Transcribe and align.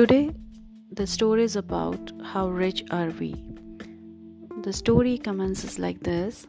Today, 0.00 0.30
the 0.90 1.06
story 1.06 1.42
is 1.44 1.56
about 1.56 2.10
how 2.24 2.48
rich 2.48 2.84
are 2.90 3.10
we. 3.20 3.34
The 4.62 4.72
story 4.72 5.18
commences 5.18 5.78
like 5.78 6.00
this 6.00 6.46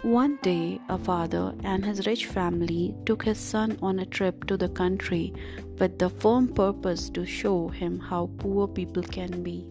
One 0.00 0.38
day, 0.40 0.80
a 0.88 0.96
father 0.96 1.54
and 1.64 1.84
his 1.84 2.06
rich 2.06 2.24
family 2.24 2.94
took 3.04 3.24
his 3.24 3.36
son 3.36 3.76
on 3.82 3.98
a 3.98 4.06
trip 4.06 4.46
to 4.46 4.56
the 4.56 4.70
country 4.70 5.34
with 5.78 5.98
the 5.98 6.08
firm 6.08 6.48
purpose 6.48 7.10
to 7.10 7.26
show 7.26 7.68
him 7.68 7.98
how 7.98 8.30
poor 8.38 8.66
people 8.66 9.02
can 9.02 9.42
be. 9.42 9.66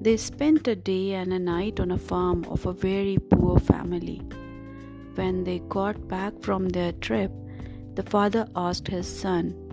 They 0.00 0.16
spent 0.16 0.66
a 0.68 0.76
day 0.76 1.12
and 1.12 1.30
a 1.30 1.38
night 1.38 1.78
on 1.78 1.90
a 1.90 1.98
farm 1.98 2.46
of 2.46 2.64
a 2.64 2.72
very 2.72 3.18
poor 3.18 3.58
family. 3.58 4.22
When 5.14 5.44
they 5.44 5.58
got 5.68 6.08
back 6.08 6.40
from 6.40 6.70
their 6.70 6.92
trip, 6.92 7.30
the 7.96 8.02
father 8.02 8.48
asked 8.56 8.88
his 8.88 9.06
son, 9.06 9.65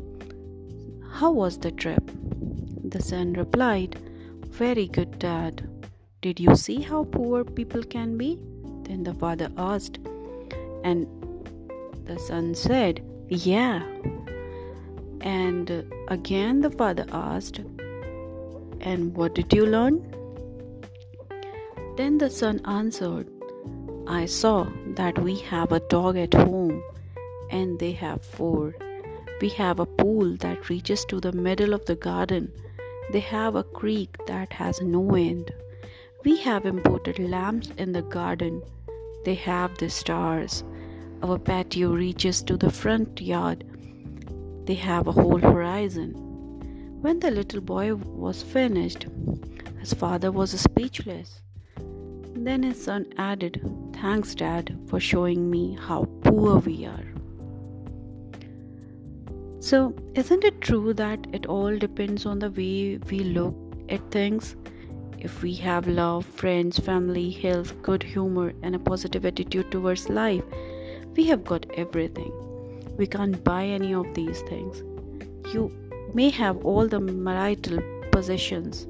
How 1.14 1.32
was 1.32 1.60
the 1.60 1.72
trip? 1.72 2.12
The 2.84 3.00
son 3.00 3.34
replied, 3.34 4.00
Very 4.48 4.88
good, 4.88 5.20
Dad. 5.20 5.70
Did 6.22 6.40
you 6.40 6.56
see 6.56 6.82
how 6.82 7.04
poor 7.04 7.44
people 7.44 7.84
can 7.84 8.18
be? 8.18 8.40
Then 8.82 9.04
the 9.04 9.14
father 9.14 9.50
asked, 9.56 10.00
and 10.84 11.06
the 12.06 12.18
son 12.18 12.56
said, 12.56 13.06
Yeah. 13.30 13.84
And 15.22 15.86
again 16.08 16.62
the 16.62 16.72
father 16.72 17.06
asked, 17.12 17.60
And 18.82 19.16
what 19.16 19.36
did 19.36 19.54
you 19.54 19.68
learn? 19.68 20.02
Then 21.96 22.18
the 22.18 22.32
son 22.32 22.60
answered, 22.66 23.30
I 24.08 24.26
saw 24.26 24.68
that 24.96 25.20
we 25.20 25.38
have 25.52 25.72
a 25.72 25.80
dog 25.80 26.18
at 26.18 26.34
home 26.34 26.82
and 27.52 27.78
they 27.78 27.92
have 27.92 28.26
four. 28.26 28.74
We 29.42 29.50
have 29.50 29.80
a 29.80 29.86
pool 29.86 30.38
that 30.38 30.70
reaches 30.70 31.06
to 31.06 31.20
the 31.20 31.32
middle 31.32 31.74
of 31.74 31.86
the 31.86 31.96
garden. 31.96 32.52
They 33.12 33.20
have 33.20 33.56
a 33.56 33.64
creek 33.64 34.16
that 34.28 34.54
has 34.54 34.82
no 34.82 35.16
end. 35.16 35.52
We 36.24 36.38
have 36.38 36.66
imported 36.66 37.20
lamps 37.20 37.70
in 37.78 37.92
the 37.92 38.02
garden. 38.02 38.62
They 39.26 39.36
have 39.36 39.78
the 39.78 39.90
stars. 39.90 40.64
Our 41.22 41.38
patio 41.38 41.94
reaches 41.94 42.42
to 42.44 42.58
the 42.58 42.72
front 42.72 43.22
yard. 43.22 43.66
They 44.66 44.76
have 44.76 45.08
a 45.08 45.12
whole 45.12 45.40
horizon. 45.40 46.14
When 47.02 47.20
the 47.20 47.32
little 47.32 47.62
boy 47.62 47.96
was 47.96 48.42
finished, 48.42 49.08
his 49.80 49.94
father 49.94 50.32
was 50.32 50.52
speechless. 50.52 51.42
Then 52.36 52.64
his 52.64 52.82
son 52.82 53.08
added, 53.18 53.62
Thanks, 53.94 54.36
Dad, 54.36 54.78
for 54.88 55.00
showing 55.00 55.50
me 55.50 55.78
how 55.80 56.06
poor 56.24 56.60
we 56.60 56.86
are. 56.86 57.06
So, 59.64 59.96
isn't 60.14 60.44
it 60.44 60.60
true 60.60 60.94
that 60.96 61.26
it 61.32 61.46
all 61.46 61.78
depends 61.78 62.26
on 62.26 62.40
the 62.40 62.52
way 62.52 62.98
we 63.10 63.20
look 63.20 63.56
at 63.88 64.12
things? 64.12 64.58
If 65.20 65.42
we 65.42 65.54
have 65.54 65.88
love, 65.88 66.26
friends, 66.26 66.80
family, 66.80 67.30
health, 67.30 67.74
good 67.82 68.04
humor, 68.04 68.52
and 68.62 68.76
a 68.76 68.80
positive 68.80 69.26
attitude 69.26 69.72
towards 69.72 70.10
life, 70.10 70.44
we 71.16 71.24
have 71.28 71.46
got 71.46 71.66
everything. 71.76 72.34
We 72.98 73.08
can't 73.08 73.42
buy 73.46 73.64
any 73.64 73.94
of 73.94 74.14
these 74.14 74.42
things. 74.42 74.84
You 75.54 75.72
may 76.14 76.30
have 76.32 76.66
all 76.66 76.90
the 76.90 77.00
marital 77.00 77.80
possessions, 78.12 78.86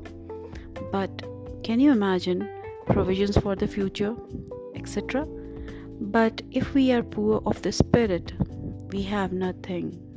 but 0.92 1.22
can 1.64 1.80
you 1.82 1.92
imagine 1.92 2.50
provisions 2.88 3.38
for 3.38 3.56
the 3.56 3.68
future, 3.68 4.16
etc.? 4.74 5.28
But 6.02 6.42
if 6.50 6.74
we 6.74 6.92
are 6.94 7.04
poor 7.04 7.44
of 7.46 7.62
the 7.62 7.72
spirit, 7.72 8.34
we 8.92 9.04
have 9.04 9.32
nothing. 9.34 10.13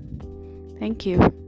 Thank 0.78 1.06
you. 1.06 1.45